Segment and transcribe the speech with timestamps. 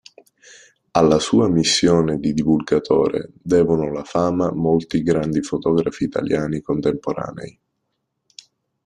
[0.93, 7.59] Alla sua missione di divulgatore devono la fama molti grandi fotografi italiani contemporanei.